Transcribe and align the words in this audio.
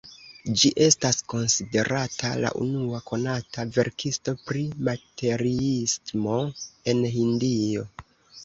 Ĝi 0.59 0.69
estas 0.85 1.17
konsiderata 1.33 2.31
la 2.45 2.51
unua 2.63 3.01
konata 3.11 3.67
verkisto 3.77 4.35
pri 4.49 4.65
materiismo 4.89 6.39
en 6.95 7.05
Hindio. 7.19 7.87